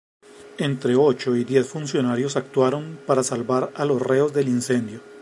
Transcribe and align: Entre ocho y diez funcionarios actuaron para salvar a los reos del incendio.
Entre 0.57 0.95
ocho 0.95 1.35
y 1.35 1.43
diez 1.43 1.67
funcionarios 1.69 2.35
actuaron 2.35 2.99
para 3.05 3.21
salvar 3.21 3.71
a 3.75 3.85
los 3.85 4.01
reos 4.01 4.33
del 4.33 4.47
incendio. 4.47 4.99